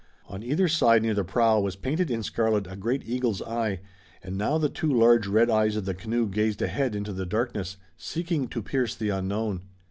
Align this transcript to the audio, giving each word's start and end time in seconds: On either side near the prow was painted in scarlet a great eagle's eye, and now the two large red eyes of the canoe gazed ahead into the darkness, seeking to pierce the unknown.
On 0.25 0.41
either 0.41 0.67
side 0.67 1.03
near 1.03 1.13
the 1.13 1.23
prow 1.23 1.59
was 1.59 1.75
painted 1.75 2.09
in 2.09 2.23
scarlet 2.23 2.65
a 2.65 2.75
great 2.75 3.07
eagle's 3.07 3.39
eye, 3.39 3.81
and 4.23 4.35
now 4.35 4.57
the 4.57 4.67
two 4.67 4.91
large 4.91 5.27
red 5.27 5.47
eyes 5.51 5.75
of 5.75 5.85
the 5.85 5.93
canoe 5.93 6.27
gazed 6.27 6.63
ahead 6.63 6.95
into 6.95 7.13
the 7.13 7.27
darkness, 7.27 7.77
seeking 7.97 8.47
to 8.47 8.63
pierce 8.63 8.95
the 8.95 9.09
unknown. 9.09 9.61